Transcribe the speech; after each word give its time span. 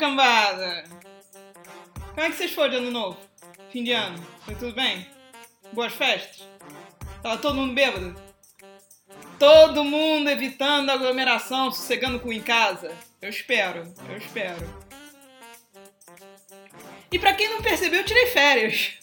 cambada! 0.00 0.84
Como 2.14 2.20
é 2.20 2.30
que 2.30 2.36
vocês 2.36 2.52
foram 2.52 2.70
de 2.70 2.76
ano 2.76 2.90
novo? 2.90 3.18
Fim 3.70 3.84
de 3.84 3.92
ano? 3.92 4.18
Foi 4.46 4.54
tudo 4.54 4.72
bem? 4.72 5.06
Boas 5.74 5.92
festas? 5.92 6.48
Tava 7.22 7.36
todo 7.36 7.56
mundo 7.56 7.74
bêbado? 7.74 8.20
Todo 9.38 9.84
mundo 9.84 10.30
evitando 10.30 10.88
aglomeração, 10.88 11.70
sossegando 11.70 12.18
com 12.18 12.32
em 12.32 12.40
casa? 12.40 12.96
Eu 13.20 13.28
espero, 13.28 13.92
eu 14.08 14.16
espero. 14.16 14.90
E 17.12 17.18
pra 17.18 17.34
quem 17.34 17.50
não 17.50 17.60
percebeu, 17.60 18.00
eu 18.00 18.06
tirei 18.06 18.26
férias. 18.28 19.00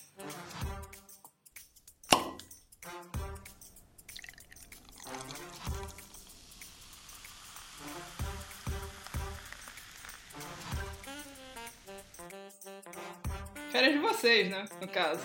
Férias 13.77 13.93
de 13.93 13.99
vocês, 13.99 14.49
né? 14.49 14.65
No 14.81 14.87
caso. 14.87 15.21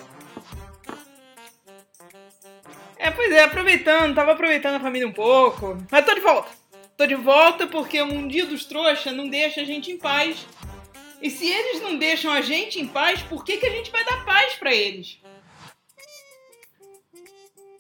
É, 2.98 3.10
pois 3.10 3.33
é, 3.33 3.45
aproveitando, 3.45 4.15
tava 4.15 4.33
aproveitando 4.33 4.74
a 4.74 4.80
família 4.80 5.09
um 5.09 5.12
pouco. 5.12 5.79
Mas 5.91 6.05
tô 6.05 6.12
de 6.12 6.20
volta. 6.20 6.51
Tô 6.95 7.07
de 7.07 7.15
volta 7.15 7.66
porque 7.66 8.02
o 8.02 8.07
mundinho 8.07 8.48
dos 8.48 8.66
trouxas 8.66 9.16
não 9.16 9.27
deixa 9.27 9.62
a 9.62 9.65
gente 9.65 9.91
em 9.91 9.96
paz. 9.96 10.46
E 11.23 11.30
se 11.30 11.51
eles 11.51 11.80
não 11.80 11.96
deixam 11.96 12.30
a 12.30 12.43
gente 12.43 12.79
em 12.79 12.87
paz, 12.87 13.23
por 13.23 13.43
que, 13.43 13.57
que 13.57 13.65
a 13.65 13.70
gente 13.70 13.91
vai 13.91 14.05
dar 14.05 14.23
paz 14.27 14.52
para 14.57 14.74
eles? 14.74 15.19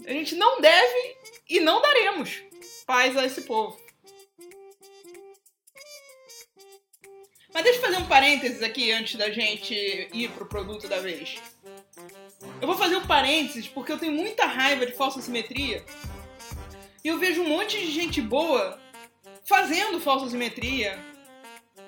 A 0.06 0.10
gente 0.10 0.34
não 0.36 0.58
deve 0.58 1.16
e 1.50 1.60
não 1.60 1.82
daremos 1.82 2.40
paz 2.86 3.14
a 3.18 3.26
esse 3.26 3.42
povo. 3.42 3.78
Mas 7.62 7.70
deixa 7.70 7.78
eu 7.78 7.92
fazer 7.92 8.02
um 8.02 8.08
parênteses 8.08 8.60
aqui 8.60 8.90
antes 8.90 9.14
da 9.14 9.30
gente 9.30 9.72
ir 10.12 10.28
pro 10.30 10.46
produto 10.46 10.88
da 10.88 10.98
vez. 10.98 11.36
Eu 12.60 12.66
vou 12.66 12.76
fazer 12.76 12.96
um 12.96 13.06
parênteses 13.06 13.68
porque 13.68 13.92
eu 13.92 13.98
tenho 13.98 14.10
muita 14.10 14.46
raiva 14.46 14.84
de 14.84 14.90
falsa 14.90 15.22
simetria. 15.22 15.84
E 17.04 17.06
eu 17.06 17.20
vejo 17.20 17.40
um 17.40 17.48
monte 17.48 17.78
de 17.78 17.92
gente 17.92 18.20
boa 18.20 18.80
fazendo 19.44 20.00
falsa 20.00 20.28
simetria. 20.28 20.98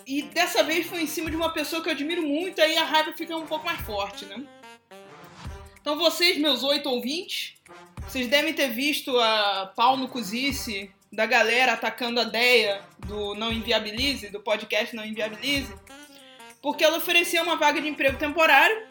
E 0.07 0.23
dessa 0.23 0.63
vez 0.63 0.87
foi 0.87 1.03
em 1.03 1.09
cima 1.09 1.29
de 1.29 1.35
uma 1.35 1.53
pessoa 1.53 1.83
que 1.83 1.89
eu 1.89 1.93
admiro 1.93 2.23
muito, 2.23 2.61
aí 2.61 2.77
a 2.77 2.85
raiva 2.85 3.13
fica 3.13 3.37
um 3.37 3.47
pouco 3.47 3.67
mais 3.67 3.81
forte, 3.81 4.27
né? 4.27 4.47
Então 5.81 5.99
vocês, 5.99 6.39
meus 6.39 6.63
oito 6.63 6.89
ouvintes, 6.89 7.55
vocês 8.07 8.29
devem 8.29 8.55
ter 8.55 8.69
visto 8.69 9.19
a 9.19 9.73
pau 9.75 9.97
no 9.97 10.07
cozice 10.07 10.89
da 11.15 11.27
galera 11.27 11.73
atacando 11.73 12.21
a 12.21 12.25
Deia 12.25 12.83
do 13.07 13.35
Não 13.35 13.53
Inviabilize, 13.53 14.31
do 14.31 14.41
podcast 14.41 14.95
Não 14.95 15.05
Inviabilize, 15.05 15.73
porque 16.61 16.85
ela 16.85 16.97
oferecia 16.97 17.43
uma 17.43 17.57
vaga 17.57 17.81
de 17.81 17.89
emprego 17.89 18.19
temporário 18.19 18.87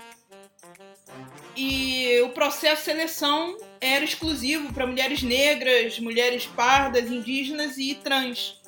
e 1.56 2.22
o 2.22 2.30
processo 2.30 2.82
de 2.82 2.86
seleção 2.86 3.58
era 3.80 4.04
exclusivo 4.04 4.74
para 4.74 4.88
mulheres 4.88 5.22
negras, 5.22 6.00
mulheres 6.00 6.46
pardas, 6.46 7.12
indígenas 7.12 7.78
e 7.78 7.96
trans. 7.96 8.60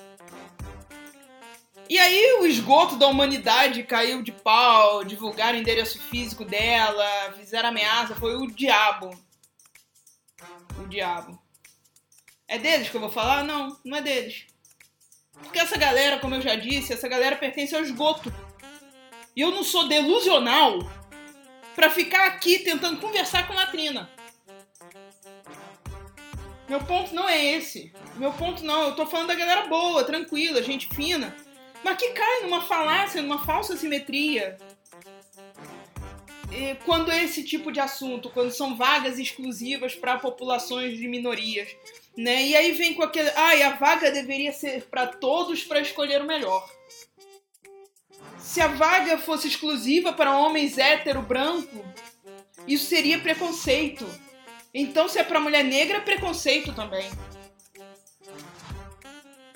E 1.87 1.97
aí 1.99 2.39
o 2.41 2.45
esgoto 2.45 2.95
da 2.95 3.07
humanidade 3.07 3.83
caiu 3.83 4.21
de 4.21 4.31
pau, 4.31 5.03
divulgaram 5.03 5.57
o 5.57 5.61
endereço 5.61 6.01
físico 6.01 6.43
dela, 6.43 7.33
fizeram 7.37 7.69
ameaça, 7.69 8.15
foi 8.15 8.35
o 8.35 8.47
diabo. 8.47 9.11
O 10.83 10.87
diabo. 10.87 11.44
É 12.47 12.57
deles 12.57 12.89
que 12.89 12.95
eu 12.95 13.01
vou 13.01 13.09
falar? 13.09 13.43
Não, 13.43 13.79
não 13.83 13.97
é 13.97 14.01
deles. 14.01 14.45
Porque 15.33 15.59
essa 15.59 15.77
galera, 15.77 16.19
como 16.19 16.35
eu 16.35 16.41
já 16.41 16.55
disse, 16.55 16.93
essa 16.93 17.07
galera 17.07 17.35
pertence 17.35 17.75
ao 17.75 17.81
esgoto. 17.81 18.33
E 19.35 19.41
eu 19.41 19.51
não 19.51 19.63
sou 19.63 19.87
delusional 19.87 20.79
para 21.75 21.89
ficar 21.89 22.27
aqui 22.27 22.59
tentando 22.59 23.01
conversar 23.01 23.47
com 23.47 23.53
latrina. 23.53 24.09
Meu 26.69 26.79
ponto 26.79 27.13
não 27.13 27.27
é 27.27 27.43
esse. 27.43 27.93
Meu 28.15 28.31
ponto 28.31 28.63
não. 28.63 28.83
Eu 28.83 28.95
tô 28.95 29.05
falando 29.05 29.27
da 29.27 29.35
galera 29.35 29.67
boa, 29.67 30.03
tranquila, 30.03 30.63
gente 30.63 30.87
fina. 30.95 31.35
Mas 31.83 31.97
que 31.97 32.09
cai 32.13 32.41
numa 32.41 32.61
falácia, 32.61 33.21
numa 33.21 33.43
falsa 33.43 33.75
simetria. 33.75 34.57
E 36.51 36.75
quando 36.85 37.11
é 37.11 37.23
esse 37.23 37.43
tipo 37.43 37.71
de 37.71 37.79
assunto, 37.79 38.29
quando 38.29 38.51
são 38.51 38.75
vagas 38.75 39.19
exclusivas 39.19 39.93
para 39.93 40.17
populações 40.17 40.97
de 40.97 41.07
minorias, 41.07 41.75
né? 42.17 42.43
E 42.43 42.55
aí 42.55 42.71
vem 42.71 42.93
com 42.93 43.03
aquele, 43.03 43.29
ai, 43.31 43.61
ah, 43.61 43.69
a 43.69 43.75
vaga 43.75 44.11
deveria 44.11 44.53
ser 44.53 44.83
para 44.85 45.07
todos 45.07 45.63
para 45.63 45.81
escolher 45.81 46.21
o 46.21 46.25
melhor. 46.25 46.69
Se 48.37 48.61
a 48.61 48.67
vaga 48.67 49.17
fosse 49.17 49.47
exclusiva 49.47 50.13
para 50.13 50.37
homens 50.37 50.77
hétero 50.77 51.21
branco, 51.21 51.83
isso 52.67 52.85
seria 52.85 53.19
preconceito. 53.19 54.05
Então, 54.73 55.07
se 55.07 55.19
é 55.19 55.23
para 55.23 55.39
mulher 55.39 55.63
negra, 55.63 55.97
é 55.97 56.01
preconceito 56.01 56.73
também. 56.73 57.09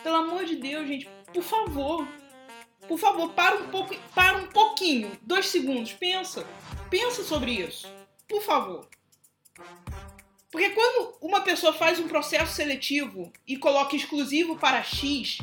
Pelo 0.01 0.15
amor 0.15 0.45
de 0.45 0.55
Deus, 0.55 0.87
gente, 0.87 1.09
por 1.33 1.43
favor. 1.43 2.07
Por 2.87 2.97
favor, 2.97 3.29
para 3.33 3.55
um 3.55 3.67
pouco, 3.67 3.95
para 4.15 4.37
um 4.37 4.47
pouquinho, 4.47 5.11
dois 5.21 5.47
segundos, 5.47 5.93
pensa. 5.93 6.47
Pensa 6.89 7.23
sobre 7.23 7.51
isso. 7.51 7.87
Por 8.27 8.41
favor. 8.41 8.87
Porque 10.51 10.71
quando 10.71 11.15
uma 11.21 11.41
pessoa 11.41 11.73
faz 11.73 11.99
um 11.99 12.07
processo 12.07 12.53
seletivo 12.53 13.31
e 13.47 13.55
coloca 13.57 13.95
exclusivo 13.95 14.57
para 14.57 14.83
X, 14.83 15.37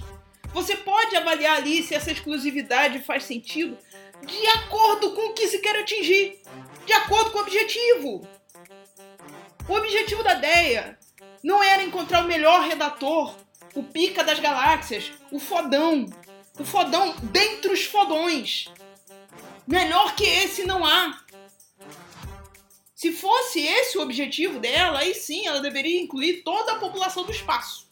você 0.52 0.76
pode 0.76 1.16
avaliar 1.16 1.58
ali 1.58 1.82
se 1.82 1.94
essa 1.94 2.10
exclusividade 2.10 3.00
faz 3.00 3.24
sentido 3.24 3.78
de 4.24 4.46
acordo 4.48 5.12
com 5.12 5.28
o 5.28 5.34
que 5.34 5.46
se 5.46 5.58
quer 5.58 5.76
atingir, 5.76 6.40
de 6.84 6.92
acordo 6.92 7.30
com 7.30 7.38
o 7.38 7.42
objetivo. 7.42 8.26
O 9.68 9.74
objetivo 9.74 10.22
da 10.22 10.34
DEA 10.34 10.98
não 11.42 11.62
era 11.62 11.82
encontrar 11.82 12.24
o 12.24 12.28
melhor 12.28 12.62
redator, 12.62 13.34
o 13.74 13.82
pica 13.82 14.24
das 14.24 14.40
galáxias, 14.40 15.12
o 15.30 15.38
fodão, 15.38 16.06
o 16.58 16.64
fodão 16.64 17.14
dentre 17.22 17.72
os 17.72 17.84
fodões. 17.84 18.66
Melhor 19.66 20.14
que 20.14 20.24
esse 20.24 20.64
não 20.64 20.84
há. 20.84 21.20
Se 22.96 23.12
fosse 23.12 23.60
esse 23.60 23.98
o 23.98 24.00
objetivo 24.00 24.58
dela, 24.58 25.00
aí 25.00 25.14
sim 25.14 25.46
ela 25.46 25.60
deveria 25.60 26.00
incluir 26.00 26.42
toda 26.42 26.72
a 26.72 26.78
população 26.78 27.24
do 27.24 27.30
espaço. 27.30 27.86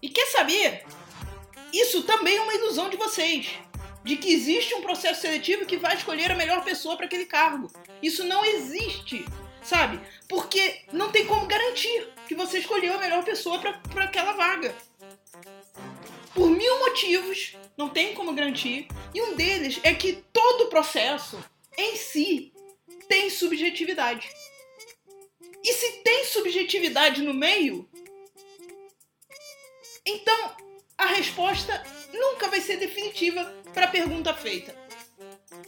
E 0.00 0.08
quer 0.08 0.26
saber? 0.28 0.86
Isso 1.70 2.02
também 2.04 2.38
é 2.38 2.40
uma 2.40 2.54
ilusão 2.54 2.88
de 2.88 2.96
vocês. 2.96 3.50
De 4.02 4.16
que 4.16 4.32
existe 4.32 4.74
um 4.74 4.80
processo 4.80 5.20
seletivo 5.20 5.66
que 5.66 5.76
vai 5.76 5.94
escolher 5.94 6.32
a 6.32 6.36
melhor 6.36 6.64
pessoa 6.64 6.96
para 6.96 7.04
aquele 7.04 7.26
cargo. 7.26 7.70
Isso 8.02 8.24
não 8.24 8.42
existe, 8.46 9.22
sabe? 9.62 10.00
Porque 10.26 10.86
não 10.90 11.12
tem 11.12 11.26
como 11.26 11.46
garantir 11.46 12.08
que 12.26 12.34
você 12.34 12.60
escolheu 12.60 12.94
a 12.94 12.98
melhor 12.98 13.22
pessoa 13.24 13.58
para 13.58 14.04
aquela 14.04 14.32
vaga. 14.32 14.74
Por 16.32 16.48
mil 16.48 16.78
motivos, 16.78 17.56
não 17.76 17.90
tem 17.90 18.14
como 18.14 18.32
garantir. 18.32 18.88
E 19.12 19.20
um 19.20 19.36
deles 19.36 19.80
é 19.82 19.92
que 19.92 20.24
todo 20.32 20.64
o 20.64 20.70
processo 20.70 21.38
em 21.76 21.96
si 21.96 22.52
tem 23.08 23.30
subjetividade. 23.30 24.28
E 25.62 25.72
se 25.72 25.92
tem 26.02 26.24
subjetividade 26.24 27.22
no 27.22 27.32
meio, 27.32 27.88
então 30.04 30.56
a 30.98 31.06
resposta 31.06 31.82
nunca 32.12 32.48
vai 32.48 32.60
ser 32.60 32.76
definitiva 32.76 33.44
para 33.72 33.86
a 33.86 33.90
pergunta 33.90 34.34
feita. 34.34 34.74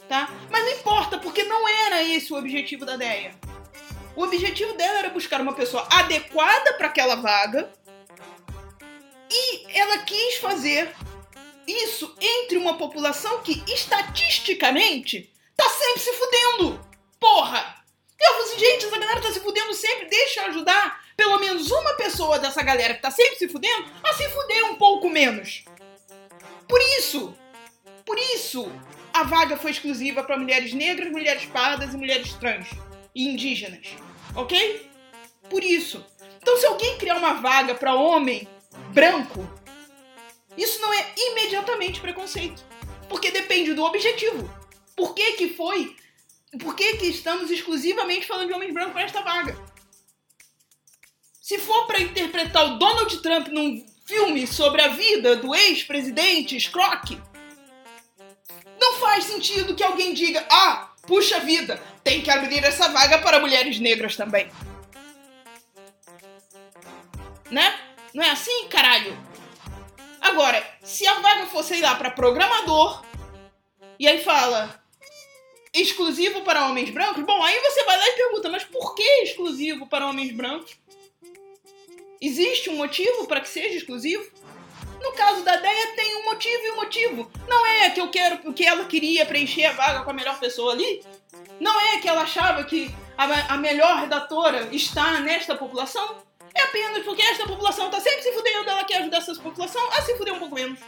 Tá? 0.08 0.28
Mas 0.50 0.64
não 0.64 0.72
importa, 0.72 1.18
porque 1.18 1.42
não 1.44 1.68
era 1.68 2.02
esse 2.02 2.32
o 2.32 2.36
objetivo 2.36 2.84
da 2.84 2.94
ideia. 2.94 3.34
O 4.14 4.22
objetivo 4.22 4.72
dela 4.74 4.98
era 4.98 5.10
buscar 5.10 5.40
uma 5.40 5.54
pessoa 5.54 5.86
adequada 5.90 6.74
para 6.74 6.86
aquela 6.88 7.16
vaga 7.16 7.70
e 9.30 9.78
ela 9.78 9.98
quis 9.98 10.36
fazer 10.36 10.94
isso 11.66 12.14
entre 12.20 12.56
uma 12.56 12.78
população 12.78 13.42
que 13.42 13.62
estatisticamente 13.70 15.32
sempre 15.96 15.98
se 15.98 16.12
fudendo. 16.12 16.80
Porra! 17.18 17.76
Eu 18.18 18.32
falei 18.32 18.48
assim, 18.48 18.58
gente, 18.58 18.86
essa 18.86 18.98
galera 18.98 19.20
tá 19.20 19.32
se 19.32 19.40
fudendo 19.40 19.74
sempre, 19.74 20.06
deixa 20.06 20.40
eu 20.40 20.46
ajudar 20.46 21.04
pelo 21.16 21.38
menos 21.38 21.70
uma 21.70 21.94
pessoa 21.94 22.38
dessa 22.38 22.62
galera 22.62 22.94
que 22.94 23.02
tá 23.02 23.10
sempre 23.10 23.36
se 23.36 23.48
fudendo 23.48 23.86
a 24.02 24.12
se 24.12 24.28
fuder 24.28 24.64
um 24.66 24.76
pouco 24.76 25.08
menos. 25.08 25.64
Por 26.68 26.80
isso, 26.98 27.34
por 28.04 28.18
isso, 28.18 28.70
a 29.12 29.22
vaga 29.22 29.56
foi 29.56 29.70
exclusiva 29.70 30.22
para 30.22 30.38
mulheres 30.38 30.72
negras, 30.72 31.10
mulheres 31.10 31.44
pardas 31.46 31.94
e 31.94 31.96
mulheres 31.96 32.32
trans 32.34 32.68
e 33.14 33.28
indígenas, 33.28 33.86
ok? 34.34 34.90
Por 35.48 35.62
isso. 35.62 36.04
Então, 36.40 36.56
se 36.56 36.66
alguém 36.66 36.98
criar 36.98 37.16
uma 37.16 37.34
vaga 37.34 37.74
para 37.74 37.94
homem 37.94 38.48
branco, 38.92 39.48
isso 40.56 40.80
não 40.80 40.92
é 40.92 41.06
imediatamente 41.16 42.00
preconceito, 42.00 42.62
porque 43.08 43.30
depende 43.30 43.74
do 43.74 43.84
objetivo. 43.84 44.65
Por 44.96 45.14
que 45.14 45.32
que 45.32 45.48
foi? 45.50 45.94
Por 46.58 46.74
que 46.74 46.96
que 46.96 47.06
estamos 47.06 47.50
exclusivamente 47.50 48.26
falando 48.26 48.48
de 48.48 48.54
homens 48.54 48.72
brancos 48.72 48.94
nesta 48.94 49.22
vaga? 49.22 49.56
Se 51.40 51.58
for 51.58 51.86
para 51.86 52.00
interpretar 52.00 52.64
o 52.64 52.78
Donald 52.78 53.22
Trump 53.22 53.48
num 53.48 53.86
filme 54.06 54.46
sobre 54.46 54.80
a 54.82 54.88
vida 54.88 55.36
do 55.36 55.54
ex-presidente 55.54 56.58
Scrock. 56.58 57.20
Não 58.80 58.94
faz 58.94 59.24
sentido 59.24 59.74
que 59.74 59.82
alguém 59.82 60.14
diga: 60.14 60.46
ah, 60.48 60.92
puxa 61.02 61.40
vida, 61.40 61.82
tem 62.04 62.22
que 62.22 62.30
abrir 62.30 62.64
essa 62.64 62.88
vaga 62.88 63.18
para 63.18 63.40
mulheres 63.40 63.78
negras 63.80 64.16
também. 64.16 64.50
Né? 67.50 67.78
Não 68.14 68.24
é 68.24 68.30
assim, 68.30 68.68
caralho? 68.68 69.16
Agora, 70.20 70.64
se 70.82 71.06
a 71.06 71.14
vaga 71.20 71.46
fosse, 71.46 71.70
sei 71.70 71.80
lá, 71.80 71.94
para 71.94 72.10
programador, 72.10 73.04
e 73.98 74.08
aí 74.08 74.22
fala 74.22 74.82
exclusivo 75.80 76.42
para 76.42 76.66
homens 76.66 76.90
brancos, 76.90 77.22
bom, 77.22 77.42
aí 77.42 77.60
você 77.60 77.84
vai 77.84 77.98
lá 77.98 78.08
e 78.08 78.12
pergunta, 78.12 78.48
mas 78.48 78.64
por 78.64 78.94
que 78.94 79.22
exclusivo 79.22 79.86
para 79.86 80.06
homens 80.06 80.32
brancos? 80.32 80.76
Existe 82.20 82.70
um 82.70 82.76
motivo 82.76 83.26
para 83.26 83.40
que 83.40 83.48
seja 83.48 83.76
exclusivo? 83.76 84.24
No 85.02 85.12
caso 85.12 85.44
da 85.44 85.56
Deia, 85.56 85.94
tem 85.94 86.16
um 86.16 86.24
motivo 86.24 86.62
e 86.64 86.70
um 86.70 86.76
motivo. 86.76 87.30
Não 87.46 87.66
é 87.66 87.90
que 87.90 88.00
eu 88.00 88.08
quero 88.08 88.52
que 88.54 88.64
ela 88.64 88.86
queria 88.86 89.26
preencher 89.26 89.66
a 89.66 89.72
vaga 89.72 90.02
com 90.02 90.10
a 90.10 90.14
melhor 90.14 90.40
pessoa 90.40 90.72
ali. 90.72 91.04
Não 91.60 91.78
é 91.78 91.98
que 91.98 92.08
ela 92.08 92.22
achava 92.22 92.64
que 92.64 92.92
a, 93.16 93.54
a 93.54 93.56
melhor 93.58 94.00
redatora 94.00 94.68
está 94.72 95.20
nesta 95.20 95.54
população. 95.54 96.16
É 96.54 96.62
apenas 96.62 97.04
porque 97.04 97.20
esta 97.20 97.46
população 97.46 97.86
está 97.86 98.00
sempre 98.00 98.22
se 98.22 98.32
fudendo, 98.32 98.70
ela 98.70 98.84
quer 98.84 98.96
ajudar 99.02 99.18
essa 99.18 99.34
população 99.34 99.86
a 99.92 100.00
se 100.00 100.16
fuder 100.16 100.32
um 100.32 100.38
pouco 100.38 100.54
menos. 100.54 100.80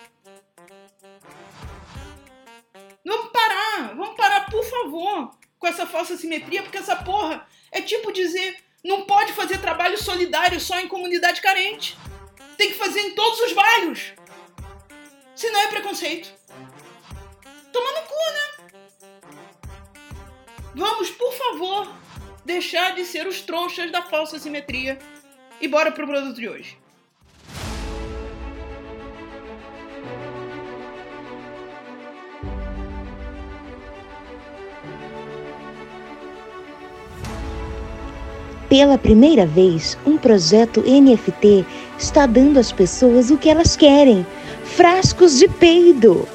Por 4.50 4.65
favor, 4.65 5.31
com 5.59 5.67
essa 5.67 5.87
falsa 5.87 6.17
simetria, 6.17 6.62
porque 6.62 6.79
essa 6.79 6.97
porra 6.97 7.47
é 7.71 7.81
tipo 7.81 8.12
dizer 8.12 8.56
não 8.85 9.03
pode 9.03 9.33
fazer 9.33 9.59
trabalho 9.59 9.99
solidário 9.99 10.61
só 10.61 10.79
em 10.79 10.89
comunidade 10.89 11.41
carente. 11.41 11.97
Tem 12.56 12.71
que 12.71 12.79
fazer 12.79 13.00
em 13.00 13.15
todos 13.15 13.41
os 13.41 13.53
bairros. 13.53 14.12
Senão 15.35 15.61
é 15.61 15.67
preconceito. 15.69 16.33
Toma 17.73 17.93
no 17.93 18.06
cu, 18.06 18.15
né? 18.33 18.69
Vamos, 20.75 21.11
por 21.11 21.33
favor, 21.33 21.93
deixar 22.45 22.95
de 22.95 23.05
ser 23.05 23.27
os 23.27 23.41
trouxas 23.41 23.91
da 23.91 24.03
falsa 24.03 24.39
simetria 24.39 24.99
e 25.61 25.69
bora 25.69 25.93
pro 25.93 26.06
produto 26.06 26.37
de 26.37 26.49
hoje. 26.49 26.79
Pela 38.69 38.99
primeira 38.99 39.47
vez, 39.47 39.97
um 40.05 40.19
projeto 40.19 40.82
NFT 40.82 41.65
está 41.99 42.26
dando 42.26 42.59
às 42.59 42.70
pessoas 42.70 43.31
o 43.31 43.38
que 43.38 43.49
elas 43.49 43.76
querem: 43.76 44.26
frascos 44.62 45.38
de 45.38 45.49
peido. 45.49 46.29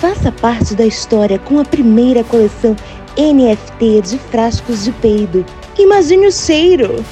Faça 0.00 0.32
parte 0.32 0.74
da 0.74 0.84
história 0.84 1.38
com 1.38 1.60
a 1.60 1.64
primeira 1.64 2.24
coleção 2.24 2.74
NFT 3.16 4.00
de 4.02 4.18
frascos 4.18 4.84
de 4.84 4.92
peido. 4.92 5.46
Imagine 5.78 6.26
o 6.26 6.32
cheiro! 6.32 7.04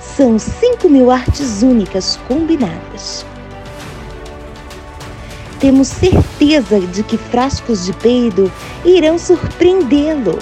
São 0.00 0.38
5 0.38 0.88
mil 0.88 1.10
artes 1.10 1.62
únicas 1.62 2.16
combinadas 2.28 3.26
temos 5.56 5.88
certeza 5.88 6.80
de 6.80 7.02
que 7.02 7.16
frascos 7.16 7.84
de 7.84 7.92
peido 7.94 8.50
irão 8.84 9.18
surpreendê-lo. 9.18 10.38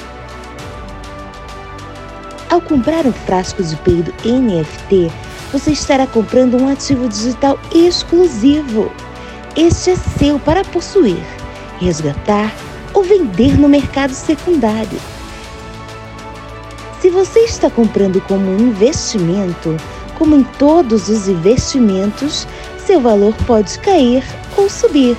Ao 2.51 2.61
comprar 2.61 3.07
um 3.07 3.13
frasco 3.13 3.63
de 3.63 3.75
peido 3.77 4.13
NFT, 4.25 5.11
você 5.53 5.73
estará 5.73 6.07
comprando 6.07 6.57
um 6.61 6.69
ativo 6.69 7.09
digital 7.09 7.59
exclusivo. 7.75 8.93
Este 9.57 9.91
é 9.91 9.97
seu 9.97 10.39
para 10.39 10.65
possuir, 10.65 11.25
resgatar 11.81 12.53
ou 12.93 13.03
vender 13.03 13.59
no 13.59 13.69
mercado 13.69 14.13
secundário. 14.13 14.99
Se 17.01 17.11
você 17.11 17.41
está 17.41 17.69
comprando 17.69 18.21
como 18.23 18.51
um 18.51 18.69
investimento, 18.69 19.77
como 20.19 20.35
em 20.35 20.45
todos 20.59 21.09
os 21.09 21.29
investimentos, 21.29 22.47
seu 22.79 23.01
valor 23.01 23.35
pode 23.47 23.79
cair 23.81 24.25
ou 24.57 24.69
subir. 24.69 25.17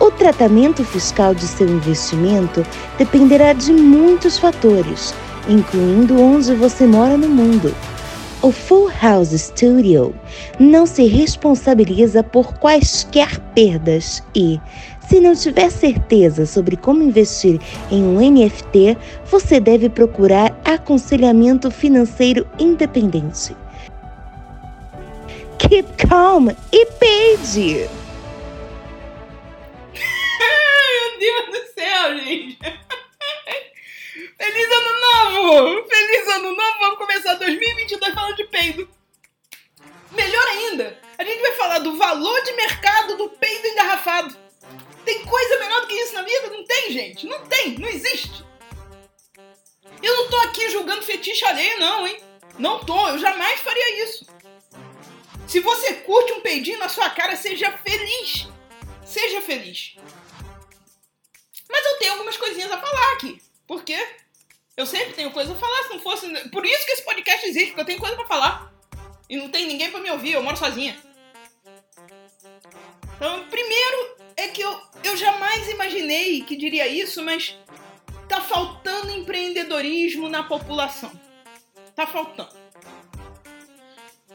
O 0.00 0.10
tratamento 0.10 0.84
fiscal 0.84 1.34
de 1.34 1.46
seu 1.46 1.68
investimento 1.68 2.64
dependerá 2.96 3.52
de 3.52 3.72
muitos 3.72 4.38
fatores, 4.38 5.14
incluindo 5.48 6.20
onde 6.20 6.54
você 6.54 6.86
mora 6.86 7.16
no 7.16 7.28
mundo. 7.28 7.74
O 8.40 8.52
Full 8.52 8.88
House 9.02 9.30
Studio 9.30 10.14
não 10.60 10.86
se 10.86 11.04
responsabiliza 11.06 12.22
por 12.22 12.54
quaisquer 12.54 13.40
perdas 13.52 14.22
e, 14.32 14.60
se 15.08 15.18
não 15.18 15.34
tiver 15.34 15.70
certeza 15.70 16.46
sobre 16.46 16.76
como 16.76 17.02
investir 17.02 17.58
em 17.90 18.04
um 18.04 18.20
NFT, 18.20 18.96
você 19.28 19.58
deve 19.58 19.88
procurar 19.88 20.56
aconselhamento 20.64 21.68
financeiro 21.68 22.46
independente. 22.60 23.56
Keep 25.58 26.06
calm 26.06 26.50
e 26.70 26.86
pede! 26.86 27.88
Céu, 31.98 32.18
gente. 32.18 32.58
Feliz 34.36 34.70
ano 34.70 35.00
novo! 35.00 35.88
Feliz 35.88 36.28
ano 36.28 36.54
novo! 36.54 36.78
Vamos 36.80 36.98
começar 36.98 37.34
2022 37.34 38.14
falando 38.14 38.36
de 38.36 38.44
peido. 38.44 38.88
Melhor 40.12 40.46
ainda, 40.48 40.98
a 41.18 41.24
gente 41.24 41.40
vai 41.40 41.52
falar 41.52 41.80
do 41.80 41.96
valor 41.96 42.40
de 42.42 42.52
mercado 42.52 43.16
do 43.16 43.30
peido 43.30 43.66
engarrafado. 43.66 44.36
Tem 45.04 45.24
coisa 45.24 45.58
melhor 45.58 45.80
do 45.82 45.86
que 45.88 45.94
isso 45.94 46.14
na 46.14 46.22
vida? 46.22 46.48
Não 46.48 46.64
tem, 46.64 46.92
gente. 46.92 47.26
Não 47.26 47.44
tem, 47.46 47.78
não 47.78 47.88
existe. 47.88 48.44
Eu 50.02 50.16
não 50.16 50.30
tô 50.30 50.36
aqui 50.40 50.70
julgando 50.70 51.02
fetiche 51.02 51.44
alheio, 51.44 51.80
não, 51.80 52.06
hein? 52.06 52.20
Não 52.58 52.78
tô, 52.84 53.08
eu 53.08 53.18
jamais 53.18 53.60
faria 53.60 54.04
isso. 54.04 54.26
Se 55.46 55.60
você 55.60 55.94
curte 55.94 56.32
um 56.32 56.40
peidinho 56.40 56.78
na 56.78 56.88
sua 56.88 57.10
cara, 57.10 57.36
seja 57.36 57.72
feliz. 57.78 58.48
Seja 59.04 59.40
feliz. 59.40 59.96
Mas 61.78 61.86
eu 61.86 61.98
tenho 61.98 62.12
algumas 62.14 62.36
coisinhas 62.36 62.72
a 62.72 62.78
falar 62.78 63.12
aqui. 63.12 63.40
Por 63.64 63.84
quê? 63.84 64.04
Eu 64.76 64.84
sempre 64.84 65.12
tenho 65.12 65.30
coisa 65.30 65.52
a 65.52 65.56
falar, 65.56 65.84
se 65.84 65.90
não 65.90 66.00
fosse. 66.00 66.28
Por 66.48 66.66
isso 66.66 66.84
que 66.84 66.92
esse 66.92 67.04
podcast 67.04 67.46
existe, 67.46 67.68
porque 67.68 67.82
eu 67.82 67.86
tenho 67.86 68.00
coisa 68.00 68.16
para 68.16 68.26
falar. 68.26 68.74
E 69.30 69.36
não 69.36 69.48
tem 69.48 69.64
ninguém 69.64 69.88
para 69.88 70.00
me 70.00 70.10
ouvir, 70.10 70.32
eu 70.32 70.42
moro 70.42 70.56
sozinha. 70.56 70.98
Então, 73.14 73.46
primeiro 73.48 74.16
é 74.36 74.48
que 74.48 74.60
eu, 74.60 74.80
eu 75.04 75.16
jamais 75.16 75.68
imaginei 75.68 76.42
que 76.42 76.56
diria 76.56 76.88
isso, 76.88 77.22
mas 77.22 77.56
tá 78.28 78.40
faltando 78.40 79.12
empreendedorismo 79.12 80.28
na 80.28 80.42
população. 80.42 81.12
Tá 81.94 82.08
faltando. 82.08 82.56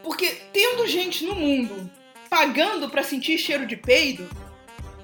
Porque 0.01 0.29
tendo 0.53 0.87
gente 0.87 1.25
no 1.25 1.35
mundo 1.35 1.91
pagando 2.29 2.89
para 2.89 3.03
sentir 3.03 3.37
cheiro 3.37 3.65
de 3.65 3.75
peido, 3.75 4.29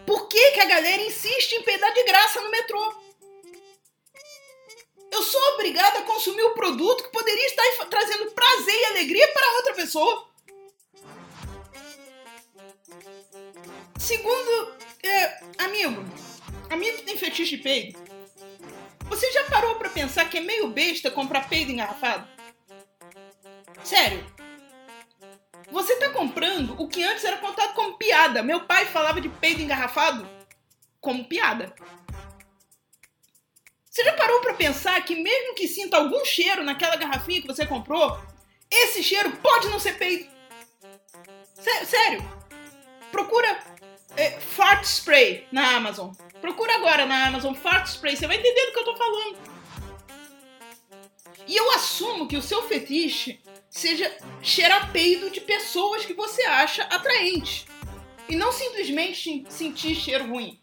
por 0.09 0.27
que, 0.27 0.51
que 0.53 0.59
a 0.59 0.65
galera 0.65 1.03
insiste 1.03 1.53
em 1.53 1.61
peidar 1.61 1.93
de 1.93 2.03
graça 2.03 2.41
no 2.41 2.49
metrô? 2.49 2.95
Eu 5.11 5.21
sou 5.21 5.39
obrigada 5.53 5.99
a 5.99 6.01
consumir 6.01 6.41
o 6.45 6.55
produto 6.55 7.03
que 7.03 7.11
poderia 7.11 7.45
estar 7.45 7.85
trazendo 7.85 8.31
prazer 8.31 8.73
e 8.73 8.85
alegria 8.85 9.27
para 9.27 9.55
outra 9.57 9.73
pessoa. 9.75 10.27
Segundo, 13.99 14.73
é, 15.03 15.43
amigo, 15.59 16.03
amigo 16.71 16.97
que 16.97 17.03
tem 17.03 17.15
fetiche 17.15 17.57
de 17.57 17.61
peido, 17.61 17.99
você 19.01 19.31
já 19.31 19.43
parou 19.43 19.75
para 19.75 19.91
pensar 19.91 20.27
que 20.27 20.39
é 20.39 20.41
meio 20.41 20.69
besta 20.69 21.11
comprar 21.11 21.47
peido 21.47 21.71
engarrafado? 21.71 22.27
Sério, 23.83 24.25
você 25.71 25.95
tá 25.97 26.09
comprando 26.09 26.75
o 26.81 26.87
que 26.87 27.03
antes 27.03 27.23
era 27.23 27.37
contado 27.37 27.73
como 27.73 27.97
piada. 27.97 28.41
Meu 28.41 28.61
pai 28.61 28.85
falava 28.85 29.21
de 29.21 29.29
peido 29.29 29.61
engarrafado 29.61 30.27
como 30.99 31.25
piada. 31.25 31.73
Você 33.89 34.03
já 34.03 34.13
parou 34.13 34.39
para 34.41 34.53
pensar 34.53 35.03
que 35.03 35.15
mesmo 35.15 35.55
que 35.55 35.67
sinta 35.67 35.97
algum 35.97 36.23
cheiro 36.23 36.63
naquela 36.63 36.95
garrafinha 36.95 37.41
que 37.41 37.47
você 37.47 37.65
comprou, 37.65 38.19
esse 38.69 39.03
cheiro 39.03 39.31
pode 39.37 39.67
não 39.69 39.79
ser 39.79 39.97
peido? 39.97 40.29
Sério. 41.85 42.23
Procura 43.11 43.59
é, 44.15 44.39
fart 44.39 44.83
spray 44.83 45.47
na 45.51 45.75
Amazon. 45.75 46.11
Procura 46.39 46.75
agora 46.75 47.05
na 47.05 47.27
Amazon 47.27 47.53
fart 47.53 47.87
spray, 47.87 48.15
você 48.15 48.27
vai 48.27 48.37
entender 48.37 48.67
do 48.67 48.73
que 48.73 48.79
eu 48.79 48.85
tô 48.85 48.95
falando. 48.95 49.37
E 51.47 51.57
eu 51.57 51.71
assumo 51.71 52.27
que 52.27 52.37
o 52.37 52.41
seu 52.41 52.67
fetiche 52.67 53.41
seja 53.69 54.15
cheirar 54.41 54.91
peido 54.91 55.29
de 55.29 55.41
pessoas 55.41 56.05
que 56.05 56.13
você 56.13 56.43
acha 56.43 56.83
atraente. 56.83 57.67
E 58.27 58.35
não 58.35 58.51
simplesmente 58.51 59.45
sentir 59.49 59.95
cheiro 59.95 60.27
ruim. 60.27 60.59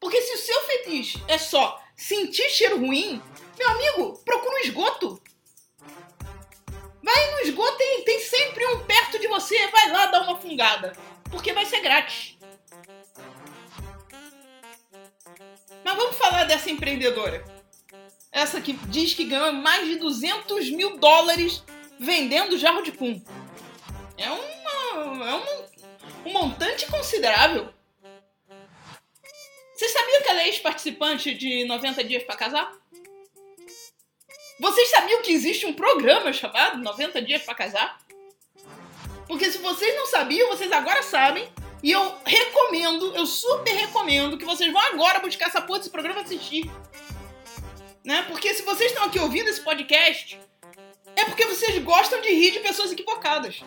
Porque 0.00 0.20
se 0.20 0.34
o 0.34 0.38
seu 0.38 0.60
fetiche 0.62 1.22
é 1.28 1.38
só 1.38 1.82
sentir 1.96 2.48
cheiro 2.50 2.78
ruim, 2.78 3.22
meu 3.58 3.68
amigo, 3.70 4.18
procura 4.24 4.56
um 4.56 4.58
esgoto. 4.58 5.22
Vai 7.02 7.30
no 7.32 7.40
esgoto, 7.40 7.76
tem, 7.76 8.04
tem 8.04 8.20
sempre 8.20 8.66
um 8.66 8.84
perto 8.84 9.18
de 9.18 9.28
você. 9.28 9.66
Vai 9.68 9.90
lá 9.90 10.06
dar 10.06 10.22
uma 10.22 10.40
fungada. 10.40 10.92
Porque 11.30 11.52
vai 11.52 11.66
ser 11.66 11.80
grátis. 11.80 12.36
Mas 15.84 15.96
vamos 15.96 16.16
falar 16.16 16.44
dessa 16.44 16.70
empreendedora. 16.70 17.44
Essa 18.32 18.60
que 18.60 18.72
diz 18.88 19.14
que 19.14 19.24
ganhou 19.24 19.52
mais 19.52 19.86
de 19.86 19.96
200 19.96 20.70
mil 20.70 20.96
dólares 20.96 21.62
vendendo 22.04 22.58
jarro 22.58 22.82
de 22.82 22.92
pum. 22.92 23.20
É, 24.16 24.30
uma, 24.30 25.30
é 25.30 25.34
um, 25.34 26.28
um 26.28 26.32
montante 26.32 26.86
considerável. 26.86 27.72
Você 29.74 29.88
sabia 29.88 30.22
que 30.22 30.28
ela 30.28 30.42
é 30.42 30.48
ex-participante 30.48 31.34
de 31.34 31.64
90 31.64 32.04
Dias 32.04 32.22
para 32.22 32.36
Casar? 32.36 32.72
Vocês 34.60 34.88
sabiam 34.88 35.20
que 35.20 35.32
existe 35.32 35.66
um 35.66 35.72
programa 35.72 36.32
chamado 36.32 36.78
90 36.78 37.20
Dias 37.22 37.42
para 37.42 37.56
Casar? 37.56 37.98
Porque 39.26 39.50
se 39.50 39.58
vocês 39.58 39.96
não 39.96 40.06
sabiam, 40.06 40.48
vocês 40.48 40.70
agora 40.70 41.02
sabem. 41.02 41.48
E 41.82 41.90
eu 41.90 42.14
recomendo, 42.24 43.14
eu 43.16 43.26
super 43.26 43.74
recomendo 43.74 44.38
que 44.38 44.44
vocês 44.44 44.72
vão 44.72 44.80
agora 44.80 45.18
buscar 45.18 45.48
essa 45.48 45.60
porra 45.60 45.80
desse 45.80 45.90
programa 45.90 46.20
assistir. 46.20 46.70
Né? 48.04 48.22
Porque 48.28 48.54
se 48.54 48.62
vocês 48.62 48.92
estão 48.92 49.04
aqui 49.04 49.18
ouvindo 49.18 49.48
esse 49.48 49.60
podcast, 49.60 50.38
é 51.24 51.26
porque 51.26 51.46
vocês 51.46 51.82
gostam 51.82 52.20
de 52.20 52.28
rir 52.28 52.52
de 52.52 52.60
pessoas 52.60 52.92
equivocadas. 52.92 53.62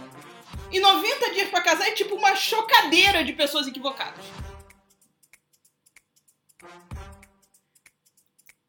E 0.72 0.80
90 0.80 1.32
dias 1.32 1.50
para 1.50 1.62
casar 1.62 1.88
é 1.88 1.92
tipo 1.92 2.16
uma 2.16 2.36
chocadeira 2.36 3.24
de 3.24 3.34
pessoas 3.34 3.68
equivocadas. 3.68 4.26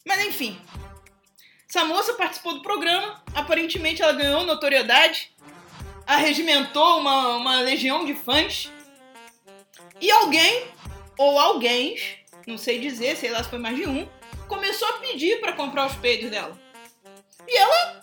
Mas 0.07 0.25
enfim, 0.25 0.59
essa 1.69 1.85
moça 1.85 2.15
participou 2.15 2.55
do 2.55 2.63
programa, 2.63 3.23
aparentemente 3.35 4.01
ela 4.01 4.13
ganhou 4.13 4.45
notoriedade, 4.45 5.35
arregimentou 6.07 6.99
uma, 6.99 7.37
uma 7.37 7.61
legião 7.61 8.07
de 8.07 8.15
fãs. 8.15 8.73
E 10.01 10.11
alguém, 10.11 10.67
ou 11.19 11.39
alguém, 11.39 11.97
não 12.47 12.57
sei 12.57 12.79
dizer, 12.79 13.17
sei 13.17 13.31
lá 13.31 13.43
se 13.43 13.51
foi 13.51 13.59
mais 13.59 13.77
de 13.77 13.87
um, 13.87 14.09
começou 14.47 14.89
a 14.89 14.93
pedir 14.95 15.41
para 15.41 15.53
comprar 15.53 15.87
os 15.87 15.97
peidos 15.97 16.31
dela. 16.31 16.59
E 17.47 17.57
ela 17.57 17.98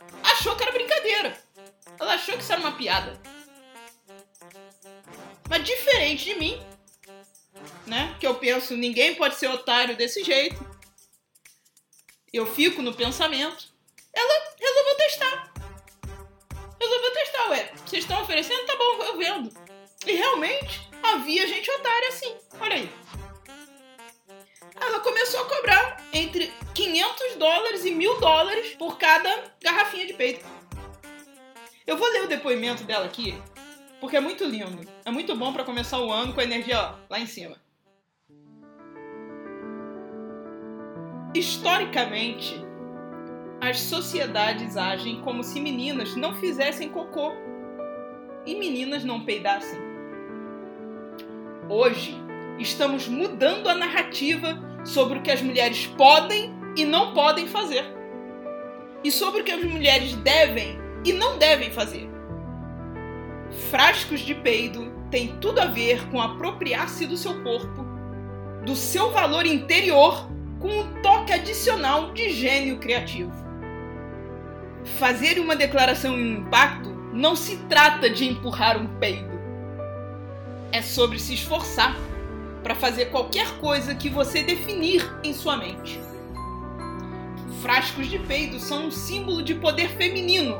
achou 0.45 0.55
que 0.55 0.63
era 0.63 0.71
brincadeira. 0.71 1.37
Ela 1.99 2.13
achou 2.13 2.35
que 2.35 2.43
isso 2.43 2.51
era 2.51 2.61
uma 2.61 2.73
piada. 2.73 3.19
Mas 5.49 5.63
diferente 5.63 6.25
de 6.25 6.35
mim, 6.35 6.61
né? 7.87 8.15
Que 8.19 8.27
eu 8.27 8.35
penso, 8.35 8.75
ninguém 8.75 9.15
pode 9.15 9.35
ser 9.35 9.47
otário 9.47 9.95
desse 9.95 10.23
jeito 10.23 10.75
eu 12.35 12.45
fico 12.45 12.81
no 12.81 12.93
pensamento. 12.93 13.73
Ela 14.13 14.55
resolveu 14.59 14.97
testar. 14.97 15.53
Resolveu 16.79 17.13
testar, 17.13 17.49
ué. 17.49 17.71
Vocês 17.85 18.03
estão 18.03 18.21
oferecendo? 18.21 18.65
Tá 18.65 18.75
bom, 18.75 19.03
eu 19.03 19.17
vendo. 19.17 19.53
E 20.05 20.11
realmente 20.11 20.89
havia 21.01 21.47
gente 21.47 21.71
otária 21.71 22.09
assim. 22.09 22.35
Olha 22.59 22.75
aí. 22.75 22.91
Ela 24.85 24.99
começou 24.99 25.41
a 25.41 25.45
cobrar 25.45 25.97
entre 26.13 26.53
500 26.75 27.35
dólares 27.37 27.85
e 27.85 27.91
mil 27.91 28.19
dólares 28.19 28.75
por 28.75 28.99
cada 28.99 29.51
garrafinha 29.61 30.05
de 30.05 30.13
peito. 30.13 30.45
Eu 31.87 31.97
vou 31.97 32.07
ler 32.11 32.23
o 32.23 32.27
depoimento 32.27 32.83
dela 32.83 33.05
aqui, 33.05 33.35
porque 33.99 34.15
é 34.15 34.19
muito 34.19 34.45
lindo. 34.45 34.87
É 35.03 35.09
muito 35.09 35.35
bom 35.35 35.51
para 35.51 35.63
começar 35.63 35.99
o 35.99 36.11
ano 36.11 36.33
com 36.33 36.39
a 36.39 36.43
energia 36.43 36.79
ó, 36.79 36.95
lá 37.09 37.19
em 37.19 37.25
cima. 37.25 37.57
Historicamente, 41.33 42.55
as 43.59 43.79
sociedades 43.79 44.77
agem 44.77 45.21
como 45.21 45.43
se 45.43 45.59
meninas 45.59 46.15
não 46.15 46.35
fizessem 46.35 46.89
cocô 46.89 47.31
e 48.45 48.55
meninas 48.55 49.03
não 49.03 49.25
peidassem. 49.25 49.79
Hoje, 51.67 52.15
estamos 52.59 53.07
mudando 53.07 53.67
a 53.67 53.75
narrativa 53.75 54.64
sobre 54.85 55.19
o 55.19 55.21
que 55.21 55.31
as 55.31 55.41
mulheres 55.41 55.87
podem 55.97 56.53
e 56.77 56.85
não 56.85 57.13
podem 57.13 57.47
fazer, 57.47 57.83
e 59.03 59.11
sobre 59.11 59.41
o 59.41 59.43
que 59.43 59.51
as 59.51 59.63
mulheres 59.63 60.13
devem 60.17 60.77
e 61.03 61.11
não 61.11 61.37
devem 61.37 61.71
fazer. 61.71 62.09
Frascos 63.69 64.21
de 64.21 64.35
peido 64.35 64.91
têm 65.09 65.35
tudo 65.39 65.59
a 65.59 65.65
ver 65.65 66.07
com 66.09 66.21
apropriar-se 66.21 67.05
do 67.05 67.17
seu 67.17 67.43
corpo, 67.43 67.85
do 68.65 68.75
seu 68.75 69.11
valor 69.11 69.45
interior 69.45 70.29
com 70.59 70.67
um 70.67 71.01
toque 71.01 71.33
adicional 71.33 72.11
de 72.13 72.29
gênio 72.29 72.77
criativo. 72.77 73.31
Fazer 74.83 75.39
uma 75.39 75.55
declaração 75.55 76.17
em 76.17 76.37
impacto 76.37 76.89
não 77.13 77.35
se 77.35 77.57
trata 77.69 78.09
de 78.09 78.25
empurrar 78.25 78.77
um 78.77 78.87
peido. 78.99 79.35
É 80.71 80.81
sobre 80.81 81.19
se 81.19 81.33
esforçar 81.33 81.95
para 82.65 82.73
fazer 82.73 83.11
qualquer 83.11 83.59
coisa 83.59 83.93
que 83.93 84.09
você 84.09 84.41
definir 84.41 85.03
em 85.23 85.35
sua 85.35 85.55
mente. 85.55 85.99
Frascos 87.61 88.07
de 88.09 88.17
peido 88.17 88.59
são 88.59 88.87
um 88.87 88.91
símbolo 88.91 89.43
de 89.43 89.53
poder 89.53 89.87
feminino, 89.97 90.57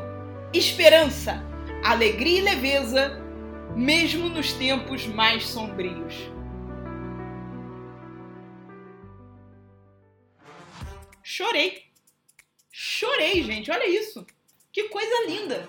esperança, 0.54 1.44
alegria 1.84 2.38
e 2.38 2.42
leveza, 2.44 3.20
mesmo 3.76 4.30
nos 4.30 4.54
tempos 4.54 5.08
mais 5.08 5.48
sombrios. 5.48 6.14
Chorei. 11.24 11.86
Chorei, 12.72 13.42
gente. 13.42 13.72
Olha 13.72 13.88
isso. 13.90 14.28
Que 14.72 14.90
coisa 14.90 15.26
linda. 15.26 15.68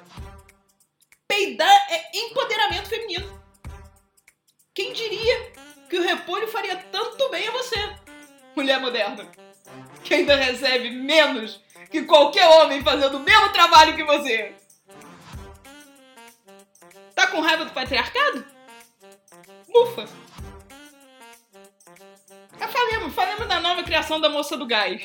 Peidar 1.26 1.87
é 1.88 2.11
empoderamento 2.14 2.90
feminino. 2.90 3.43
Quem 4.75 4.93
diria 4.93 5.65
que 5.88 5.99
o 5.99 6.02
repolho 6.02 6.49
faria 6.49 6.76
tanto 6.90 7.28
bem 7.31 7.49
a 7.49 7.52
você, 7.52 7.76
mulher 8.55 8.81
moderna? 8.81 9.31
Que 10.02 10.14
ainda 10.14 10.37
recebe 10.37 10.90
menos 10.90 11.61
que 11.90 12.02
qualquer 12.02 12.47
homem 12.47 12.83
fazendo 12.83 13.16
o 13.16 13.21
mesmo 13.21 13.52
trabalho 13.52 13.97
que 13.97 14.05
você. 14.05 14.55
Tá 17.14 17.26
com 17.28 17.40
raiva 17.40 17.64
do 17.64 17.73
patriarcado? 17.73 18.45
Ufa! 19.75 20.07
Já 22.59 22.69
falemos, 22.69 23.14
falemos 23.14 23.49
da 23.49 23.61
nova 23.61 23.83
criação 23.83 24.21
da 24.21 24.28
moça 24.28 24.57
do 24.57 24.66
gás. 24.66 25.02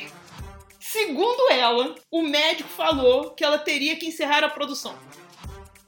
Segundo 0.79 1.51
ela, 1.51 1.95
o 2.09 2.21
médico 2.21 2.69
falou 2.69 3.31
que 3.31 3.43
ela 3.43 3.57
teria 3.57 3.95
que 3.95 4.07
encerrar 4.07 4.43
a 4.43 4.49
produção. 4.49 4.97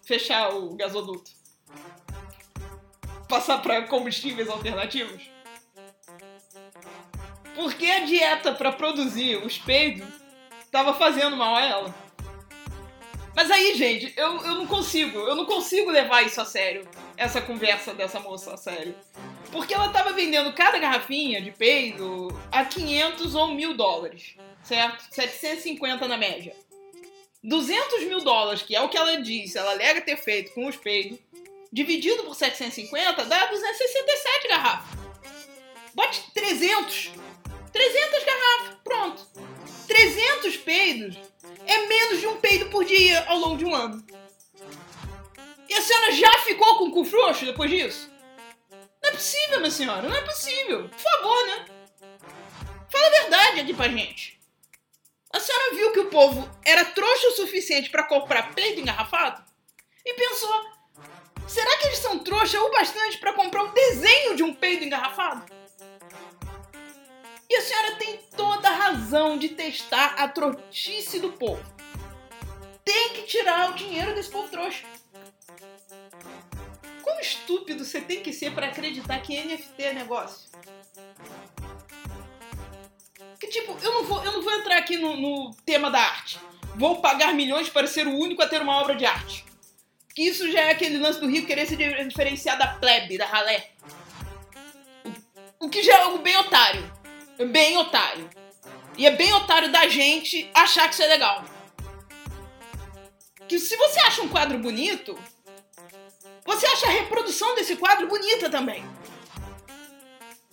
Fechar 0.06 0.54
o 0.54 0.76
gasoduto. 0.76 1.32
Passar 3.34 3.64
para 3.64 3.82
combustíveis 3.88 4.48
alternativos. 4.48 5.24
Porque 7.56 7.88
a 7.88 8.06
dieta 8.06 8.52
para 8.52 8.72
produzir 8.72 9.38
os 9.38 9.58
peidos 9.58 10.08
estava 10.60 10.94
fazendo 10.94 11.36
mal 11.36 11.56
a 11.56 11.66
ela. 11.66 11.96
Mas 13.36 13.50
aí, 13.50 13.74
gente, 13.74 14.14
eu, 14.16 14.40
eu 14.46 14.54
não 14.54 14.68
consigo, 14.68 15.18
eu 15.18 15.36
não 15.36 15.46
consigo 15.46 15.90
levar 15.90 16.22
isso 16.22 16.40
a 16.40 16.46
sério, 16.46 16.88
essa 17.18 17.42
conversa 17.42 17.92
dessa 17.92 18.20
moça 18.20 18.54
a 18.54 18.58
sério. 18.58 18.96
Porque 19.52 19.74
ela 19.74 19.88
estava 19.88 20.14
vendendo 20.14 20.54
cada 20.54 20.78
garrafinha 20.78 21.42
de 21.42 21.50
peido 21.50 22.28
a 22.52 22.64
500 22.64 23.34
ou 23.34 23.48
1000 23.48 23.74
dólares 23.74 24.36
certo? 24.64 25.04
750 25.10 26.08
na 26.08 26.18
média. 26.18 26.56
200 27.44 28.04
mil 28.04 28.24
dólares, 28.24 28.62
que 28.62 28.76
é 28.76 28.82
o 28.82 28.90
que 28.90 28.98
ela 28.98 29.22
disse, 29.22 29.58
ela 29.58 29.72
alega 29.72 30.02
ter 30.02 30.18
feito 30.18 30.54
com 30.54 30.68
os 30.68 30.78
peidos, 30.78 31.20
dividido 31.74 32.24
por 32.24 32.36
750 32.36 33.26
dá 33.26 33.48
267 33.48 34.48
garrafas. 34.48 35.00
Bote 35.96 36.32
300. 36.32 37.12
300 37.72 38.24
garrafas, 38.24 38.78
pronto. 38.84 39.28
300 39.88 40.58
peidos 40.58 41.18
é 41.66 41.88
menos 41.88 42.20
de 42.20 42.28
um 42.28 42.40
peido 42.40 42.70
por 42.70 42.86
dia 42.86 43.26
ao 43.28 43.40
longo 43.40 43.58
de 43.58 43.66
um 43.66 43.74
ano. 43.74 44.06
E 45.68 45.74
a 45.74 45.82
senhora 45.82 46.12
já 46.12 46.32
ficou 46.44 46.78
com 46.78 46.86
o 46.86 46.92
cu 46.92 47.04
frouxo 47.04 47.46
depois 47.46 47.72
disso? 47.72 48.12
Não 49.02 49.10
é 49.10 49.14
possível, 49.14 49.60
minha 49.60 49.72
senhora, 49.72 50.08
não 50.08 50.16
é 50.16 50.22
possível. 50.22 50.88
Por 50.88 51.00
favor, 51.00 51.48
né? 51.48 51.66
Fala 52.88 53.08
a 53.08 53.22
verdade 53.22 53.60
aqui 53.62 53.74
pra 53.74 53.90
gente. 53.90 54.40
A 55.32 55.40
senhora 55.40 55.76
viu 55.76 55.92
que 55.92 56.00
o 56.02 56.10
povo 56.12 56.48
era 56.64 56.86
trouxa 56.86 57.30
o 57.30 57.32
suficiente 57.32 57.90
para 57.90 58.04
comprar 58.04 58.54
peito 58.54 58.80
engarrafado? 58.80 59.44
E 60.06 60.14
pensou: 60.14 60.73
será 61.54 61.78
que 61.78 61.86
eles 61.86 62.00
são 62.00 62.18
trouxa 62.18 62.60
o 62.60 62.72
bastante 62.72 63.20
para 63.20 63.34
comprar 63.34 63.64
um 63.64 63.74
desenho 63.74 64.36
de 64.36 64.42
um 64.42 64.54
peito 64.54 64.84
engarrafado? 64.84 65.46
E 67.48 67.56
a 67.56 67.62
senhora 67.62 67.96
tem 67.98 68.18
toda 68.36 68.68
a 68.68 68.74
razão 68.74 69.38
de 69.38 69.50
testar 69.50 70.16
a 70.18 70.28
trouxice 70.28 71.20
do 71.20 71.32
povo. 71.34 71.64
Tem 72.84 73.10
que 73.10 73.24
tirar 73.24 73.70
o 73.70 73.76
dinheiro 73.76 74.16
desse 74.16 74.32
povo 74.32 74.50
trouxa. 74.50 74.84
Quão 77.04 77.20
estúpido 77.20 77.86
você 77.86 78.02
tem 78.02 78.24
que 78.24 78.34
ser 78.34 78.54
para 78.54 78.68
acreditar 78.68 79.20
que 79.20 79.40
NFT 79.40 79.84
é 79.84 79.94
negócio? 79.94 80.50
Que 83.40 83.48
tipo, 83.48 83.78
eu 83.84 83.92
não 83.92 84.04
vou, 84.06 84.24
eu 84.24 84.32
não 84.32 84.42
vou 84.42 84.54
entrar 84.54 84.78
aqui 84.78 84.98
no, 84.98 85.16
no 85.16 85.54
tema 85.64 85.92
da 85.92 86.00
arte. 86.00 86.40
Vou 86.76 87.00
pagar 87.00 87.34
milhões 87.34 87.70
para 87.70 87.86
ser 87.86 88.08
o 88.08 88.18
único 88.18 88.42
a 88.42 88.48
ter 88.48 88.62
uma 88.62 88.82
obra 88.82 88.96
de 88.96 89.06
arte. 89.06 89.53
Que 90.16 90.24
isso 90.24 90.52
já 90.52 90.62
é 90.62 90.72
aquele 90.72 90.98
lance 91.00 91.20
do 91.20 91.28
rico 91.28 91.48
querer 91.48 91.66
se 91.66 91.76
diferenciar 91.76 92.58
da 92.58 92.68
plebe, 92.68 93.18
da 93.18 93.26
ralé. 93.26 93.72
O 95.60 95.70
que 95.70 95.82
já 95.82 95.94
é 95.94 96.02
algo 96.02 96.20
bem 96.20 96.38
otário. 96.38 96.92
Bem 97.52 97.78
otário. 97.78 98.30
E 98.98 99.08
é 99.08 99.12
bem 99.12 99.34
otário 99.34 99.72
da 99.72 99.88
gente 99.88 100.50
achar 100.54 100.88
que 100.88 100.94
isso 100.94 101.04
é 101.04 101.08
legal. 101.08 101.44
Que 103.48 103.58
se 103.58 103.76
você 103.76 104.00
acha 104.02 104.22
um 104.22 104.30
quadro 104.30 104.60
bonito, 104.60 105.18
você 106.46 106.66
acha 106.68 106.88
a 106.88 106.92
reprodução 106.92 107.56
desse 107.56 107.76
quadro 107.76 108.08
bonita 108.08 108.50
também. 108.50 108.84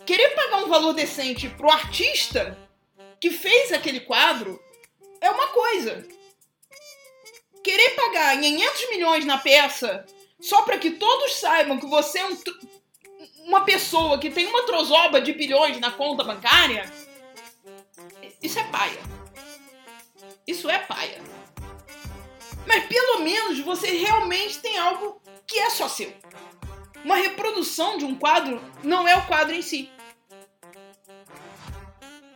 Querer 0.07 0.31
pagar 0.31 0.65
um 0.65 0.69
valor 0.69 0.95
decente 0.95 1.49
pro 1.51 1.71
artista 1.71 2.57
que 3.21 3.31
fez 3.31 3.73
aquele 3.73 4.01
quadro 4.01 4.61
é 5.21 5.31
uma 5.31 5.49
coisa. 5.49 6.07
Querer 7.71 7.91
pagar 7.91 8.37
500 8.37 8.91
milhões 8.91 9.25
na 9.25 9.39
peça 9.39 10.05
só 10.41 10.63
para 10.63 10.77
que 10.77 10.91
todos 10.91 11.37
saibam 11.37 11.79
que 11.79 11.87
você 11.87 12.19
é 12.19 12.27
um, 12.27 12.37
uma 13.45 13.61
pessoa 13.61 14.19
que 14.19 14.29
tem 14.29 14.45
uma 14.49 14.67
trozoba 14.67 15.21
de 15.21 15.33
bilhões 15.33 15.79
na 15.79 15.93
conta 15.93 16.25
bancária, 16.25 16.93
isso 18.43 18.59
é 18.59 18.65
paia. 18.65 18.99
Isso 20.45 20.69
é 20.69 20.81
paia. 20.81 21.23
Mas 22.67 22.87
pelo 22.87 23.21
menos 23.21 23.61
você 23.61 23.87
realmente 23.99 24.59
tem 24.59 24.77
algo 24.77 25.23
que 25.47 25.61
é 25.61 25.71
só 25.71 25.89
seu. 25.89 26.13
Uma 27.05 27.19
reprodução 27.19 27.97
de 27.97 28.05
um 28.05 28.17
quadro 28.17 28.61
não 28.83 29.07
é 29.07 29.15
o 29.17 29.27
quadro 29.29 29.55
em 29.55 29.63
si. 29.63 29.89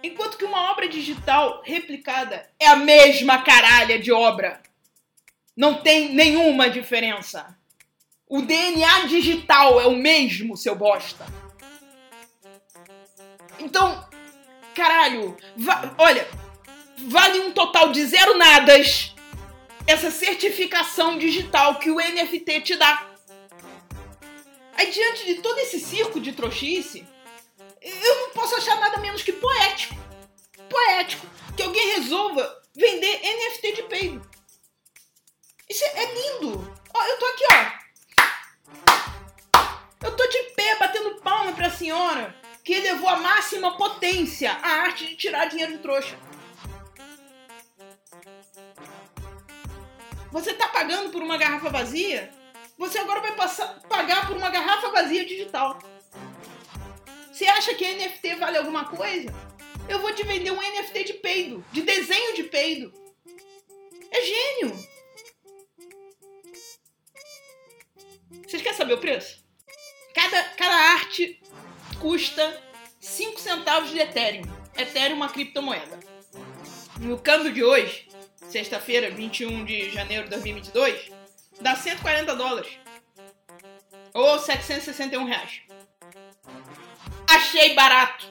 Enquanto 0.00 0.38
que 0.38 0.44
uma 0.44 0.70
obra 0.70 0.88
digital 0.88 1.60
replicada 1.64 2.48
é 2.60 2.68
a 2.68 2.76
mesma 2.76 3.42
caralha 3.42 3.98
de 3.98 4.12
obra. 4.12 4.62
Não 5.56 5.75
tem 5.82 6.14
nenhuma 6.14 6.68
diferença. 6.68 7.56
O 8.28 8.42
DNA 8.42 9.06
digital 9.06 9.80
é 9.80 9.87
o 9.87 9.94
mesmo, 9.94 10.56
seu 10.56 10.75
bosta. 10.75 11.25
Então, 13.61 14.08
caralho, 14.75 15.37
va 15.56 15.94
olha, 15.99 16.26
vale 16.99 17.40
um 17.40 17.52
total 17.52 17.92
de 17.92 18.04
zero 18.04 18.37
nadas 18.37 19.14
essa 19.87 20.11
certificação 20.11 21.18
digital 21.18 21.78
que 21.78 21.90
o 21.90 21.96
NFT 21.96 22.61
te 22.62 22.76
dá. 22.76 23.11
Aí, 24.76 24.90
diante 24.90 25.26
de 25.26 25.37
todo 25.37 25.58
esse 25.58 25.78
circo 25.78 26.18
de 26.18 26.32
trouxice, 26.32 27.06
eu 27.80 28.20
não 28.23 28.30
posso 28.30 28.56
achar 28.56 28.80
nada 28.80 28.99
menos 28.99 29.23
que 29.23 29.32
poético. 29.32 29.94
Poético. 30.68 31.26
Que 31.56 31.62
alguém 31.62 31.94
resolva 31.96 32.62
vender 32.75 33.20
NFT 33.23 33.73
de 33.73 33.82
peido. 33.84 34.33
Isso 35.68 35.85
é, 35.85 36.14
lindo. 36.14 36.75
Ó, 36.92 37.04
eu 37.04 37.18
tô 37.18 37.26
aqui, 37.26 37.44
ó. 37.52 37.85
Eu 40.06 40.16
tô 40.16 40.26
de 40.26 40.38
pé 40.54 40.76
batendo 40.76 41.21
palma 41.23 41.52
pra 41.52 41.71
senhora 41.71 42.35
que 42.62 42.73
elevou 42.73 43.09
a 43.09 43.16
máxima 43.16 43.76
potência 43.76 44.50
a 44.52 44.68
arte 44.83 45.06
de 45.06 45.16
tirar 45.16 45.47
dinheiro 45.47 45.73
de 45.73 45.78
trouxa. 45.78 46.18
Você 50.30 50.50
está 50.50 50.68
pagando 50.68 51.11
por 51.11 51.23
uma 51.23 51.37
garrafa 51.37 51.71
vazia? 51.71 52.33
Você 52.76 52.99
agora 52.99 53.21
vai 53.21 53.37
passar, 53.37 53.80
pagar 53.88 54.26
por 54.26 54.37
uma 54.37 54.50
garrafa 54.50 54.90
vazia 54.90 55.25
digital. 55.25 55.78
Você 57.33 57.47
acha 57.47 57.75
que 57.75 57.94
NFT 57.94 58.37
vale 58.37 58.59
alguma 58.59 58.85
coisa? 58.85 59.33
Eu 59.88 60.00
vou 60.00 60.12
te 60.14 60.23
vender 60.25 60.50
um 60.50 60.61
NFT 60.61 61.04
de 61.04 61.12
peido, 61.15 61.65
de 61.73 61.82
desenho 61.82 62.34
de 62.34 62.45
peido. 62.45 62.93
É 64.10 64.21
gênio. 64.23 64.94
Querem 68.64 68.78
saber 68.78 68.94
o 68.94 68.98
preço? 68.98 69.44
Cada, 70.14 70.42
cada 70.42 70.74
arte 70.94 71.38
custa 72.00 72.62
5 72.98 73.38
centavos 73.38 73.90
de 73.90 73.98
Ethereum. 73.98 74.42
Ethereum 74.74 75.12
é 75.12 75.14
uma 75.16 75.28
criptomoeda. 75.28 76.00
No 76.98 77.18
câmbio 77.18 77.52
de 77.52 77.62
hoje, 77.62 78.08
sexta-feira, 78.48 79.10
21 79.10 79.66
de 79.66 79.90
janeiro 79.90 80.24
de 80.24 80.30
2022, 80.30 81.10
dá 81.60 81.76
140 81.76 82.34
dólares. 82.34 82.78
Ou 84.14 84.38
761 84.38 85.26
reais. 85.26 85.60
Achei 87.28 87.74
barato. 87.74 88.26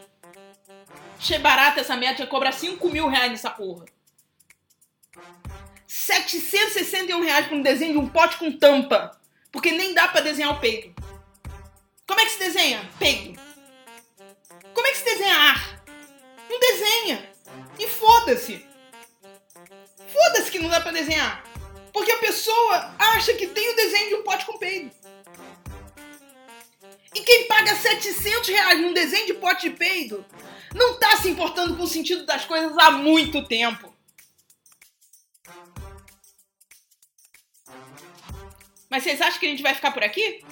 Achei 1.20 1.38
barato 1.38 1.80
essa 1.80 1.96
meta, 1.96 2.24
ia 2.24 2.28
cobrar 2.28 2.54
5 2.54 2.90
mil 2.90 3.08
reais 3.08 3.32
nessa 3.32 3.52
porra. 3.52 3.86
761 5.86 7.22
reais 7.22 7.46
pra 7.46 7.56
um 7.56 7.62
desenho 7.62 7.94
de 7.94 8.00
um 8.00 8.10
pote 8.10 8.38
com 8.38 8.52
tampa. 8.52 9.22
Porque 9.54 9.72
nem 9.72 9.94
dá 9.94 10.08
para 10.08 10.22
desenhar 10.22 10.52
o 10.52 10.60
peito. 10.60 10.92
Como 12.08 12.20
é 12.20 12.26
que 12.26 12.32
se 12.32 12.40
desenha? 12.40 12.90
Peito. 12.98 13.40
Como 14.74 14.88
é 14.88 14.92
que 14.92 14.98
se 14.98 15.06
desenha 15.06 15.36
ar? 15.36 15.84
Não 16.50 16.60
desenha. 16.60 17.32
E 17.78 17.88
foda-se. 17.88 18.66
Foda-se 20.12 20.52
que 20.52 20.58
não 20.58 20.70
dá 20.70 20.82
pra 20.82 20.92
desenhar. 20.92 21.44
Porque 21.94 22.12
a 22.12 22.18
pessoa 22.18 22.96
acha 22.98 23.36
que 23.36 23.46
tem 23.46 23.70
o 23.70 23.76
desenho 23.76 24.10
de 24.10 24.16
um 24.16 24.24
pote 24.24 24.44
com 24.44 24.58
peido. 24.58 24.92
E 27.14 27.22
quem 27.22 27.48
paga 27.48 27.76
700 27.76 28.50
reais 28.50 28.82
num 28.82 28.92
desenho 28.92 29.28
de 29.28 29.36
pote 29.36 29.70
de 29.70 29.76
peido 29.76 30.26
não 30.74 30.98
tá 30.98 31.16
se 31.18 31.30
importando 31.30 31.78
com 31.78 31.84
o 31.84 31.88
sentido 31.88 32.26
das 32.26 32.44
coisas 32.44 32.76
há 32.80 32.90
muito 32.90 33.48
tempo. 33.48 33.93
Mas 38.94 39.02
vocês 39.02 39.20
acham 39.22 39.40
que 39.40 39.48
a 39.48 39.50
gente 39.50 39.64
vai 39.64 39.74
ficar 39.74 39.90
por 39.90 40.04
aqui? 40.04 40.46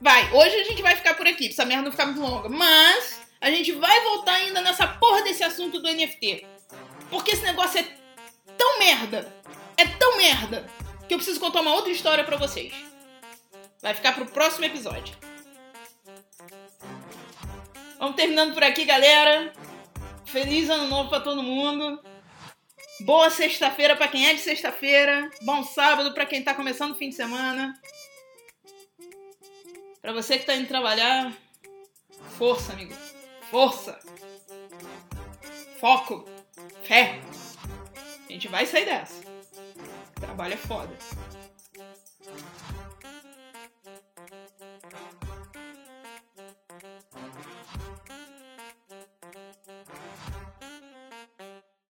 Vai, 0.00 0.28
hoje 0.32 0.56
a 0.56 0.64
gente 0.64 0.82
vai 0.82 0.96
ficar 0.96 1.14
por 1.14 1.24
aqui, 1.24 1.44
pra 1.44 1.52
essa 1.52 1.64
merda 1.64 1.84
não 1.84 1.92
ficar 1.92 2.06
muito 2.06 2.20
longa. 2.20 2.48
Mas 2.48 3.20
a 3.40 3.48
gente 3.48 3.70
vai 3.70 4.00
voltar 4.00 4.32
ainda 4.32 4.60
nessa 4.60 4.88
porra 4.88 5.22
desse 5.22 5.44
assunto 5.44 5.78
do 5.78 5.88
NFT. 5.88 6.44
Porque 7.08 7.30
esse 7.30 7.44
negócio 7.44 7.78
é 7.78 7.86
tão 8.58 8.80
merda, 8.80 9.32
é 9.76 9.86
tão 9.86 10.16
merda, 10.16 10.68
que 11.06 11.14
eu 11.14 11.18
preciso 11.18 11.38
contar 11.38 11.60
uma 11.60 11.74
outra 11.74 11.92
história 11.92 12.24
para 12.24 12.36
vocês. 12.36 12.74
Vai 13.80 13.94
ficar 13.94 14.14
pro 14.14 14.26
próximo 14.26 14.64
episódio. 14.64 15.14
Vamos 18.00 18.16
terminando 18.16 18.52
por 18.52 18.64
aqui, 18.64 18.84
galera. 18.84 19.52
Feliz 20.24 20.68
ano 20.68 20.88
novo 20.88 21.08
para 21.08 21.20
todo 21.20 21.40
mundo. 21.40 22.02
Boa 23.06 23.30
sexta-feira 23.30 23.94
para 23.94 24.08
quem 24.08 24.26
é 24.26 24.34
de 24.34 24.40
sexta-feira. 24.40 25.30
Bom 25.42 25.62
sábado 25.62 26.12
para 26.12 26.26
quem 26.26 26.42
tá 26.42 26.52
começando 26.52 26.90
o 26.90 26.96
fim 26.96 27.08
de 27.08 27.14
semana. 27.14 27.72
Para 30.02 30.12
você 30.12 30.36
que 30.36 30.44
tá 30.44 30.56
indo 30.56 30.66
trabalhar, 30.66 31.32
força, 32.36 32.72
amigo. 32.72 32.92
Força. 33.48 33.96
Foco. 35.78 36.24
Fé. 36.82 37.20
A 38.28 38.32
gente 38.32 38.48
vai 38.48 38.66
sair 38.66 38.86
dessa. 38.86 39.22
Trabalho 40.16 40.54
é 40.54 40.56
foda. 40.56 40.92